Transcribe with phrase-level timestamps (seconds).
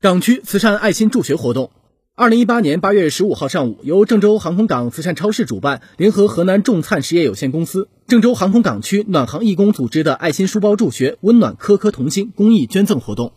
[0.00, 1.72] 港区慈善爱心助学活动，
[2.14, 13.32] 二零一八年八月十五号上午，由郑州航空港慈善超市主办，联合河南众灿实业有限公司、郑州航空港区暖航义工组织的爱心书包助学“温暖颗颗童心”公益捐赠活动。